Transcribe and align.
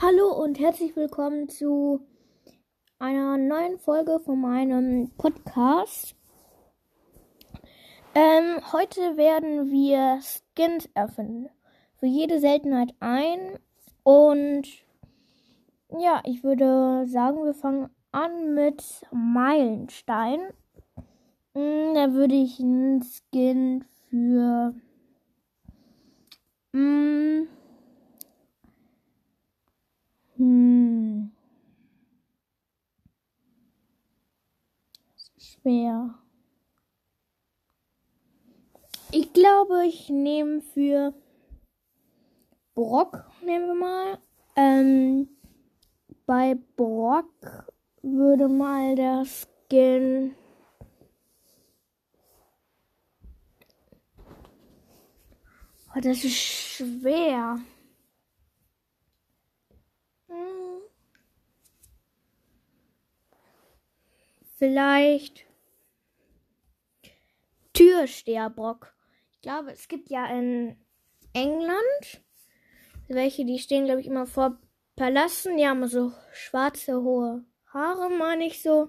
Hallo 0.00 0.32
und 0.32 0.60
herzlich 0.60 0.94
willkommen 0.94 1.48
zu 1.48 2.06
einer 3.00 3.36
neuen 3.36 3.80
Folge 3.80 4.20
von 4.20 4.40
meinem 4.40 5.10
Podcast. 5.18 6.14
Ähm, 8.14 8.60
heute 8.72 9.16
werden 9.16 9.72
wir 9.72 10.20
Skins 10.22 10.88
öffnen. 10.94 11.48
Für 11.96 12.06
jede 12.06 12.38
Seltenheit 12.38 12.94
ein. 13.00 13.58
Und 14.04 14.68
ja, 15.98 16.22
ich 16.24 16.44
würde 16.44 17.04
sagen, 17.08 17.44
wir 17.44 17.54
fangen 17.54 17.90
an 18.12 18.54
mit 18.54 18.84
Meilenstein. 19.10 20.38
Hm, 21.56 21.94
da 21.94 22.12
würde 22.12 22.36
ich 22.36 22.60
einen 22.60 23.02
Skin 23.02 23.84
für. 24.08 24.74
Mh, 26.70 27.48
hm. 30.38 31.30
Schwer. 35.36 36.14
Ich 39.10 39.32
glaube, 39.32 39.86
ich 39.86 40.08
nehme 40.08 40.60
für 40.60 41.12
Brock, 42.74 43.24
nehmen 43.44 43.66
wir 43.66 43.74
mal. 43.74 44.18
Ähm, 44.54 45.28
bei 46.26 46.56
Brock 46.76 47.32
würde 48.02 48.48
mal 48.48 48.94
der 48.94 49.24
Skin. 49.24 50.34
Oh, 55.96 56.00
das 56.00 56.22
ist 56.22 56.36
schwer. 56.36 57.58
Vielleicht 64.58 65.46
Türsteherbrock. 67.72 68.92
Ich 69.30 69.40
glaube, 69.40 69.72
es 69.72 69.88
gibt 69.88 70.10
ja 70.10 70.26
in 70.26 70.76
England 71.32 72.22
welche, 73.08 73.44
die 73.44 73.58
stehen, 73.58 73.86
glaube 73.86 74.00
ich, 74.00 74.06
immer 74.06 74.26
vor 74.26 74.58
Palästen. 74.96 75.56
Die 75.56 75.66
haben 75.66 75.86
so 75.88 76.12
schwarze, 76.32 77.02
hohe 77.02 77.44
Haare, 77.72 78.10
meine 78.10 78.46
ich 78.46 78.62
so. 78.62 78.88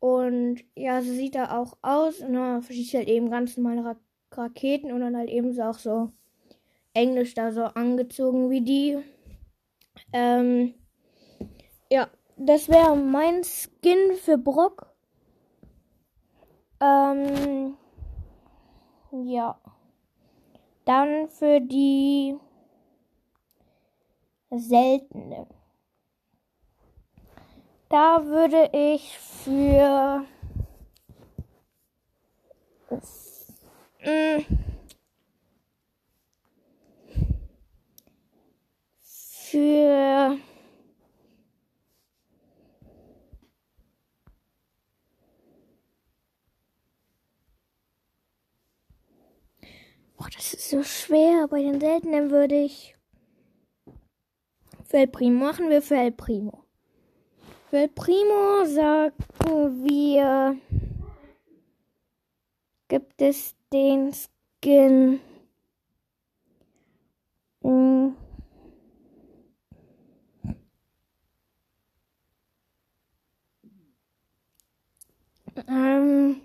Und 0.00 0.64
ja, 0.74 1.02
so 1.02 1.12
sieht 1.12 1.34
er 1.34 1.58
auch 1.58 1.76
aus. 1.82 2.20
Und 2.20 2.34
dann 2.34 2.62
verschießt 2.62 2.94
halt 2.94 3.08
eben 3.08 3.30
ganz 3.30 3.56
normale 3.56 3.84
Ra 3.84 3.96
Raketen 4.30 4.92
und 4.92 5.00
dann 5.00 5.16
halt 5.16 5.30
eben 5.30 5.54
so 5.54 5.62
auch 5.62 5.78
so 5.78 6.12
Englisch 6.92 7.32
da 7.32 7.50
so 7.50 7.64
angezogen 7.64 8.50
wie 8.50 8.60
die. 8.60 8.98
Ähm, 10.12 10.74
ja, 11.90 12.08
das 12.38 12.68
wäre 12.68 12.96
mein 12.96 13.42
Skin 13.42 14.16
für 14.16 14.38
Brock. 14.38 14.86
Ähm, 16.80 17.76
ja. 19.12 19.58
Dann 20.84 21.28
für 21.28 21.60
die 21.60 22.38
seltene. 24.50 25.46
Da 27.90 28.24
würde 28.24 28.70
ich 28.72 29.18
für 29.18 30.24
mm, 34.04 34.44
für 39.00 40.38
Boah, 50.18 50.28
das 50.34 50.52
ist 50.52 50.68
so 50.68 50.82
schwer. 50.82 51.46
Bei 51.48 51.62
den 51.62 51.80
seltenen 51.80 52.32
würde 52.32 52.56
ich 52.56 52.96
für 54.84 54.96
El 54.96 55.06
Primo 55.06 55.44
machen 55.44 55.70
wir 55.70 55.80
für 55.80 55.96
El 55.96 56.12
Primo. 56.12 56.64
Für 57.70 57.78
El 57.78 57.88
Primo 57.88 58.64
sagen 58.64 59.84
wir, 59.84 60.56
gibt 62.88 63.22
es 63.22 63.54
den 63.72 64.12
Skin. 64.12 65.20
Hm. 67.62 68.16
Ähm, 75.68 76.40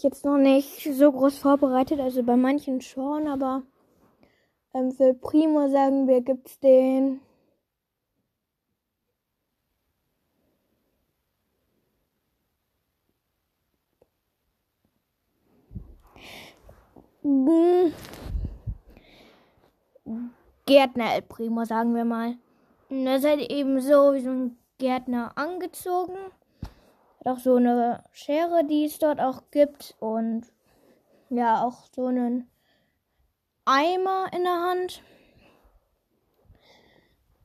ich 0.00 0.04
jetzt 0.04 0.24
noch 0.24 0.38
nicht 0.38 0.82
so 0.94 1.12
groß 1.12 1.38
vorbereitet, 1.38 2.00
also 2.00 2.22
bei 2.22 2.34
manchen 2.34 2.80
schon, 2.80 3.28
aber 3.28 3.62
ähm, 4.72 4.92
für 4.92 5.12
Primo 5.12 5.68
sagen 5.68 6.08
wir, 6.08 6.22
gibt's 6.22 6.58
den. 6.60 7.20
Gärtner 20.64 21.14
El 21.14 21.22
Primo, 21.22 21.64
sagen 21.66 21.94
wir 21.94 22.06
mal. 22.06 22.38
Und 22.88 23.06
er 23.06 23.20
halt 23.20 23.50
eben 23.50 23.80
so 23.82 24.14
wie 24.14 24.20
so 24.20 24.30
ein 24.30 24.56
Gärtner 24.78 25.32
angezogen. 25.36 26.16
Hat 27.20 27.34
auch 27.34 27.38
so 27.38 27.56
eine 27.56 28.04
Schere, 28.12 28.64
die 28.64 28.86
es 28.86 28.98
dort 28.98 29.20
auch 29.20 29.50
gibt. 29.50 29.96
Und 30.00 30.46
ja, 31.28 31.62
auch 31.62 31.84
so 31.94 32.06
einen 32.06 32.50
Eimer 33.64 34.26
in 34.32 34.42
der 34.42 34.60
Hand. 34.60 35.02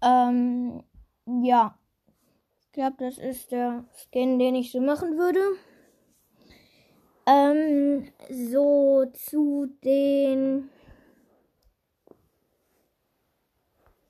Ähm, 0.02 0.84
ja. 1.26 1.78
Ich 2.62 2.72
glaube, 2.72 2.96
das 3.00 3.18
ist 3.18 3.52
der 3.52 3.86
Skin, 3.94 4.40
den 4.40 4.56
ich 4.56 4.72
so 4.72 4.82
machen 4.82 5.18
würde. 5.18 5.40
Ähm, 7.28 8.12
so 8.30 9.06
zu 9.14 9.68
den 9.84 10.70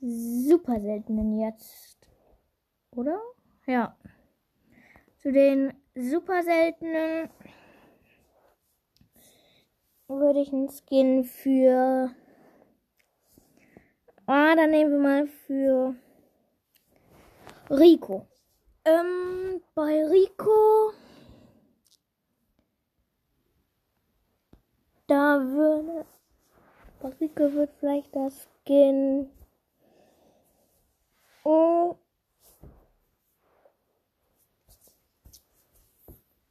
super 0.02 0.80
seltenen 0.80 1.40
jetzt. 1.40 1.98
Oder? 2.92 3.20
Ja. 3.66 3.96
Zu 5.26 5.32
den 5.32 5.74
super 5.96 6.44
seltenen 6.44 7.32
würde 10.08 10.40
ich 10.40 10.54
einen 10.54 10.70
Skin 10.70 11.24
für. 11.24 12.12
Ah, 14.28 14.56
dann 14.56 14.70
nehmen 14.70 14.92
wir 14.92 15.00
mal 15.00 15.26
für 15.26 15.96
Rico. 17.72 18.28
Ähm, 18.86 19.64
bei 19.74 20.06
Rico. 20.06 20.94
Da 25.08 25.42
würde. 25.42 26.06
Bei 27.02 27.10
Rico 27.20 27.52
wird 27.52 27.72
vielleicht 27.80 28.16
das 28.16 28.48
Skin. 28.64 29.32
Oh. 31.44 31.75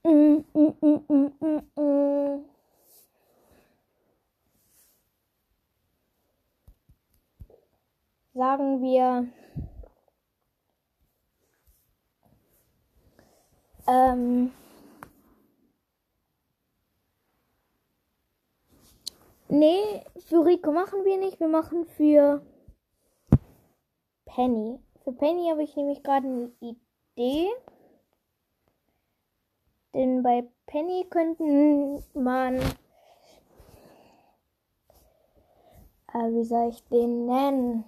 Sagen 0.04 0.92
wir, 8.83 9.27
ähm, 13.86 14.53
nee, 19.48 20.04
für 20.18 20.45
Rico 20.45 20.71
machen 20.72 21.07
wir 21.07 21.16
nicht, 21.16 21.41
wir 21.41 21.48
machen 21.48 21.86
für 21.86 22.45
Penny. 24.27 24.78
Für 25.03 25.12
Penny 25.12 25.48
habe 25.48 25.62
ich 25.62 25.74
nämlich 25.77 26.03
gerade 26.03 26.27
eine 26.27 26.53
Idee. 26.60 27.48
Denn 29.95 30.23
bei 30.23 30.45
Penny 30.67 31.07
könnten 31.09 32.05
man. 32.15 32.57
Äh, 36.13 36.31
wie 36.31 36.45
soll 36.45 36.69
ich 36.69 36.85
den 36.89 37.27
nennen? 37.27 37.85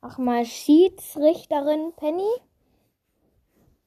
ach 0.00 0.18
mal 0.18 0.44
Schiedsrichterin 0.44 1.92
Penny. 1.96 2.30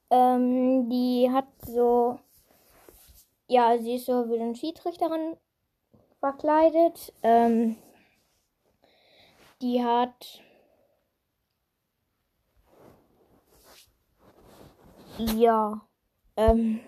Ähm, 0.10 0.90
die 0.90 1.30
hat 1.32 1.48
so, 1.66 2.20
ja, 3.48 3.78
sie 3.78 3.96
ist 3.96 4.06
so 4.06 4.30
wie 4.30 4.40
eine 4.40 4.56
Schiedsrichterin 4.56 5.38
verkleidet. 6.20 7.14
Ähm, 7.24 7.78
die 9.62 9.84
hat 9.84 10.42
ja 15.18 15.82
ähm, 16.42 16.80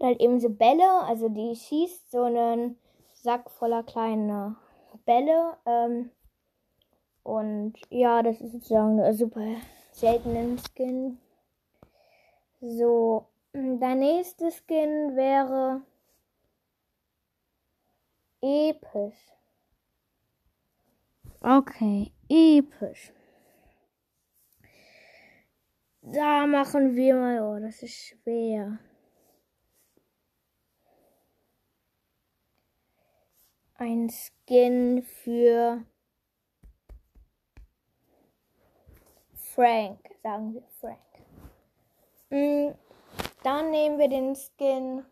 halt 0.00 0.20
eben 0.20 0.40
so 0.40 0.48
Bälle, 0.48 1.02
also 1.02 1.28
die 1.28 1.54
schießt 1.54 2.10
so 2.10 2.22
einen 2.22 2.78
Sack 3.12 3.50
voller 3.50 3.82
kleiner 3.82 4.56
Bälle. 5.04 5.56
Ähm, 5.66 6.10
und 7.22 7.74
ja, 7.90 8.22
das 8.22 8.40
ist 8.40 8.52
sozusagen 8.52 9.00
ein 9.00 9.14
super 9.14 9.46
seltenen 9.92 10.58
Skin. 10.58 11.18
So, 12.60 13.26
der 13.52 13.94
nächste 13.94 14.50
Skin 14.50 15.16
wäre 15.16 15.82
episch. 18.40 19.32
Okay, 21.40 22.12
episch. 22.28 23.12
Da 26.06 26.46
machen 26.46 26.96
wir 26.96 27.14
mal, 27.14 27.40
oh, 27.40 27.58
das 27.58 27.82
ist 27.82 27.94
schwer. 27.94 28.78
Ein 33.76 34.10
Skin 34.10 35.02
für 35.02 35.82
Frank, 39.32 39.98
sagen 40.22 40.52
wir 40.52 40.62
Frank. 40.78 40.98
Mm, 42.28 42.74
dann 43.42 43.70
nehmen 43.70 43.98
wir 43.98 44.08
den 44.08 44.36
Skin 44.36 45.06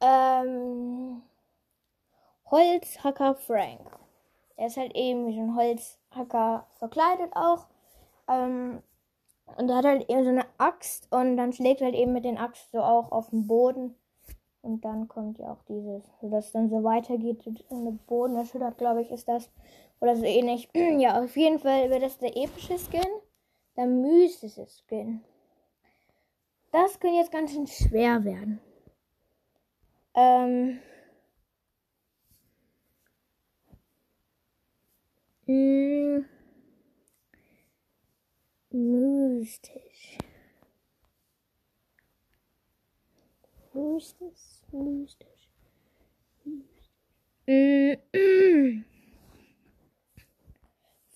ähm, 0.00 1.22
Holzhacker 2.50 3.34
Frank. 3.34 3.86
Er 4.56 4.68
ist 4.68 4.78
halt 4.78 4.94
eben 4.94 5.26
wie 5.26 5.34
so 5.34 5.42
ein 5.42 5.56
Holzhacker 6.14 6.66
verkleidet 6.78 7.34
auch. 7.34 7.66
Ähm, 8.28 8.82
und 9.56 9.68
er 9.68 9.76
hat 9.76 9.84
halt 9.84 10.08
eben 10.08 10.24
so 10.24 10.30
eine 10.30 10.46
Axt 10.58 11.08
und 11.10 11.36
dann 11.36 11.52
schlägt 11.52 11.80
er 11.80 11.86
halt 11.86 11.96
eben 11.96 12.12
mit 12.12 12.24
den 12.24 12.38
Axt 12.38 12.70
so 12.70 12.80
auch 12.80 13.12
auf 13.12 13.30
den 13.30 13.46
Boden. 13.46 13.94
Und 14.62 14.84
dann 14.84 15.08
kommt 15.08 15.38
ja 15.38 15.52
auch 15.52 15.62
dieses, 15.64 16.04
sodass 16.20 16.46
es 16.46 16.52
dann 16.52 16.70
so 16.70 16.84
weitergeht. 16.84 17.42
Eine 17.70 17.92
Boden 18.06 18.36
erschüttert, 18.36 18.78
glaube 18.78 19.02
ich, 19.02 19.10
ist 19.10 19.28
das. 19.28 19.50
Oder 20.00 20.16
so 20.16 20.24
ähnlich. 20.24 20.68
ja, 20.74 21.20
auf 21.20 21.36
jeden 21.36 21.58
Fall 21.58 21.90
wäre 21.90 22.00
das 22.00 22.18
der 22.18 22.36
epische 22.36 22.78
Skin. 22.78 23.00
Der 23.76 23.86
mystische 23.86 24.66
Skin. 24.66 25.22
Das 26.70 26.98
könnte 27.00 27.18
jetzt 27.18 27.32
ganz 27.32 27.52
schön 27.52 27.66
schwer 27.66 28.24
werden. 28.24 28.60
Ähm. 30.14 30.78
Mh, 35.46 36.22
mystisch. 39.42 40.18
Mystisch, 43.72 44.62
mystisch. 44.70 45.50
mystisch. 46.44 46.90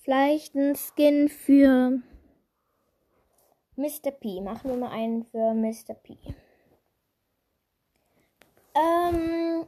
Vielleicht 0.03 0.55
ein 0.55 0.75
Skin 0.75 1.29
für 1.29 2.01
Mr. 3.77 4.11
P. 4.11 4.41
Machen 4.41 4.71
wir 4.71 4.77
mal 4.77 4.91
einen 4.91 5.23
für 5.23 5.53
Mr. 5.53 5.93
P. 5.93 6.17
Ähm, 8.75 9.65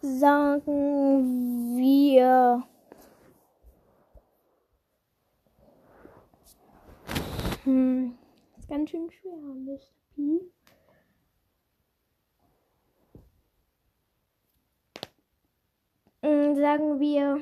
sagen 0.00 1.76
wir. 1.76 2.71
Hm, 7.64 8.18
ist 8.58 8.68
ganz 8.68 8.90
schön 8.90 9.08
schwer, 9.10 9.36
Mr. 9.36 9.78
P. 10.14 10.40
Hm, 16.22 16.56
sagen 16.56 16.98
wir. 16.98 17.40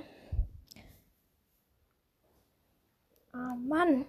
Ah, 3.32 3.54
Mann. 3.56 4.04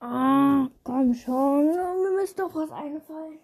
Ah, 0.00 0.68
komm 0.84 1.14
schon. 1.14 1.66
Mir 1.68 2.12
müsste 2.20 2.42
doch 2.42 2.54
was 2.54 2.70
einfallen. 2.70 3.40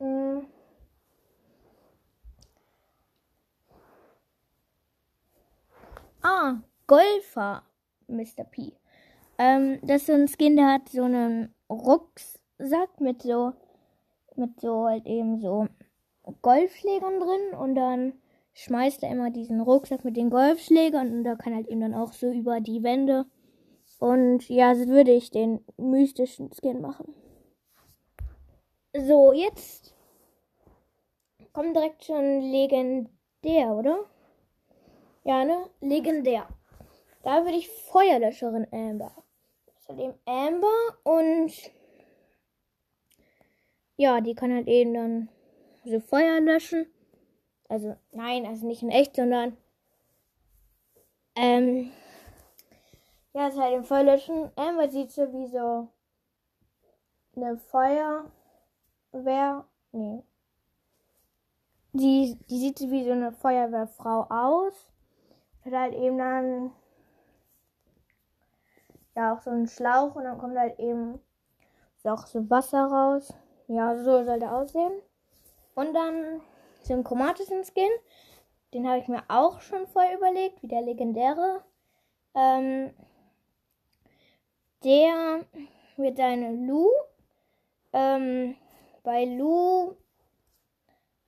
Hm. 0.00 0.46
Ah, 6.22 6.60
Golfer, 6.86 7.62
Mr. 8.08 8.44
P. 8.50 8.72
Ähm, 9.38 9.78
das 9.82 10.02
ist 10.02 10.06
so 10.06 10.12
ein 10.12 10.28
Skin, 10.28 10.56
der 10.56 10.72
hat 10.72 10.88
so 10.88 11.02
einen 11.02 11.54
Rucksack 11.70 13.00
mit 13.00 13.22
so, 13.22 13.52
mit 14.36 14.60
so 14.60 14.86
halt 14.86 15.06
eben 15.06 15.40
so 15.40 15.66
Golfschlägern 16.42 17.20
drin 17.20 17.58
und 17.58 17.74
dann 17.74 18.12
schmeißt 18.54 19.02
er 19.02 19.10
immer 19.10 19.30
diesen 19.30 19.60
Rucksack 19.60 20.04
mit 20.04 20.16
den 20.16 20.30
Golfschlägern 20.30 21.12
und 21.12 21.24
da 21.24 21.34
kann 21.34 21.54
halt 21.54 21.68
eben 21.68 21.80
dann 21.80 21.94
auch 21.94 22.12
so 22.12 22.30
über 22.30 22.60
die 22.60 22.82
Wände. 22.82 23.26
Und 23.98 24.48
ja, 24.48 24.74
so 24.74 24.86
würde 24.86 25.12
ich 25.12 25.30
den 25.30 25.64
mystischen 25.76 26.50
Skin 26.52 26.80
machen. 26.80 27.14
So, 28.96 29.32
jetzt 29.32 29.94
kommt 31.52 31.74
direkt 31.74 32.04
schon 32.04 32.40
legendär, 32.40 33.74
oder? 33.74 34.04
Ja, 35.24 35.44
ne? 35.44 35.70
Legendär. 35.80 36.46
Da 37.24 37.44
würde 37.44 37.56
ich 37.56 37.68
Feuerlöscherin 37.68 38.66
Amber. 38.70 39.12
Eben 39.88 40.14
Amber 40.26 40.98
und 41.04 41.52
ja, 43.96 44.20
die 44.20 44.34
kann 44.34 44.52
halt 44.52 44.68
eben 44.68 44.92
dann 44.92 45.28
so 45.84 46.00
Feuer 46.00 46.40
löschen. 46.40 46.86
Also, 47.68 47.96
nein, 48.12 48.44
also 48.44 48.66
nicht 48.66 48.82
in 48.82 48.90
echt, 48.90 49.16
sondern. 49.16 49.56
Ähm. 51.34 51.92
Ja, 53.32 53.48
ist 53.48 53.58
halt 53.58 53.74
im 53.74 53.84
Feuerlöschen. 53.84 54.50
Amber 54.56 54.90
sieht 54.90 55.10
so 55.10 55.32
wie 55.32 55.46
so. 55.46 55.88
Eine 57.36 57.56
Feuerwehr. 57.56 59.64
Nee. 59.92 60.22
Die, 61.92 62.38
die 62.50 62.58
sieht 62.58 62.78
so 62.78 62.90
wie 62.90 63.04
so 63.04 63.12
eine 63.12 63.32
Feuerwehrfrau 63.32 64.26
aus. 64.28 64.90
Hat 65.64 65.72
halt 65.72 65.94
eben 65.94 66.18
dann. 66.18 66.72
Ja, 69.16 69.34
auch 69.34 69.40
so 69.40 69.50
einen 69.50 69.68
Schlauch 69.68 70.16
und 70.16 70.24
dann 70.24 70.38
kommt 70.38 70.58
halt 70.58 70.78
eben 70.78 71.20
auch 72.04 72.26
so 72.26 72.48
Wasser 72.50 72.84
raus. 72.84 73.32
Ja, 73.68 73.96
so 73.96 74.24
soll 74.24 74.38
der 74.38 74.54
aussehen. 74.54 74.92
Und 75.74 75.94
dann 75.94 76.40
so 76.82 77.02
chromatischen 77.02 77.64
Skin. 77.64 77.90
Den 78.72 78.88
habe 78.88 78.98
ich 78.98 79.08
mir 79.08 79.22
auch 79.28 79.60
schon 79.60 79.86
vorher 79.86 80.16
überlegt, 80.16 80.62
wie 80.62 80.68
der 80.68 80.82
legendäre. 80.82 81.64
Ähm, 82.34 82.92
der 84.82 85.44
wird 85.96 86.20
eine 86.20 86.52
Lu. 86.52 86.88
Ähm, 87.92 88.56
bei 89.02 89.24
Lu 89.24 89.96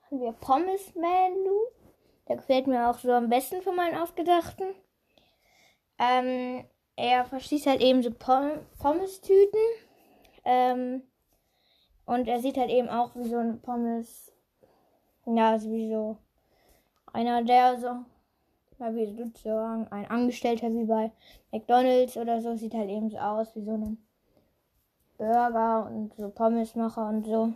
haben 0.02 0.21
wir 0.21 0.33
Pommes 0.33 0.95
Man 0.95 1.35
Lu. 1.45 1.61
Der 2.28 2.37
gefällt 2.37 2.66
mir 2.66 2.90
auch 2.90 2.99
so 2.99 3.12
am 3.12 3.28
besten 3.28 3.62
von 3.62 3.76
meinen 3.76 3.97
ausgedachten. 3.97 4.75
Ähm, 5.99 6.64
er 6.97 7.25
verschießt 7.25 7.67
halt 7.67 7.81
eben 7.81 8.03
so 8.03 8.11
Pom 8.11 8.59
Pommes-Tüten. 8.79 9.61
Ähm, 10.45 11.03
und 12.07 12.29
er 12.29 12.41
sieht 12.41 12.57
halt 12.57 12.71
eben 12.71 12.88
auch 12.88 13.15
wie 13.15 13.29
so 13.29 13.37
ein 13.37 13.61
Pommes 13.61 14.33
ja, 15.26 15.59
sowieso. 15.59 16.19
Einer, 17.12 17.43
der 17.43 17.79
so, 17.79 17.88
ja, 18.79 18.95
wie 18.95 19.07
sozusagen 19.17 19.88
ein 19.88 20.09
Angestellter 20.09 20.73
wie 20.73 20.85
bei 20.85 21.11
McDonalds 21.50 22.17
oder 22.17 22.41
so, 22.41 22.55
sieht 22.55 22.75
halt 22.75 22.88
eben 22.88 23.11
so 23.11 23.19
aus 23.19 23.55
wie 23.57 23.65
so 23.65 23.73
ein 23.73 23.99
Burger 25.19 25.87
und 25.87 26.15
so 26.15 26.29
Pommesmacher 26.29 27.09
und 27.09 27.26
so. 27.26 27.53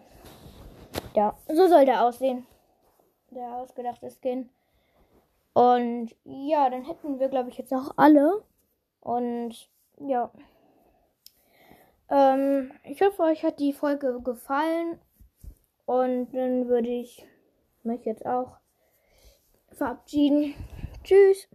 Ja, 1.14 1.36
so 1.46 1.68
soll 1.68 1.84
der 1.84 2.04
aussehen. 2.04 2.46
Der 3.30 3.56
ausgedachte 3.56 4.10
Skin. 4.10 4.48
Und 5.52 6.10
ja, 6.24 6.70
dann 6.70 6.84
hätten 6.84 7.20
wir, 7.20 7.28
glaube 7.28 7.50
ich, 7.50 7.58
jetzt 7.58 7.72
auch 7.72 7.92
alle. 7.96 8.42
Und 9.00 9.70
ja. 9.98 10.30
Ähm, 12.08 12.72
ich 12.84 13.00
hoffe, 13.02 13.22
euch 13.22 13.44
hat 13.44 13.60
die 13.60 13.72
Folge 13.72 14.20
gefallen. 14.22 15.00
Und 15.86 16.32
dann 16.32 16.68
würde 16.68 16.88
ich 16.88 17.26
mich 17.82 18.04
jetzt 18.04 18.26
auch 18.26 18.58
verabschieden. 19.72 20.54
Tschüss. 21.02 21.48